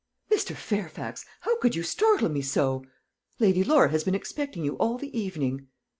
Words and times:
"Mr. 0.31 0.55
Fairfax, 0.55 1.25
how 1.41 1.59
could 1.59 1.75
you 1.75 1.83
startle 1.83 2.27
me 2.27 2.41
so? 2.41 2.83
Lady 3.37 3.63
Laura 3.63 3.89
has 3.89 4.03
been 4.03 4.15
expecting 4.15 4.65
you 4.65 4.73
all 4.79 4.97
the 4.97 5.15
evening." 5.15 5.67